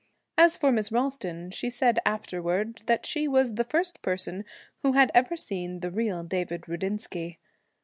[0.35, 4.45] As for Miss Ralston, she said afterwards that she was the first person
[4.81, 7.37] who had ever seen the real David Rudinsky.